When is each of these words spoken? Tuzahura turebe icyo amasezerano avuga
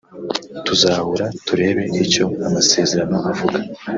Tuzahura 0.65 1.25
turebe 1.45 1.83
icyo 2.03 2.25
amasezerano 2.47 3.17
avuga 3.31 3.57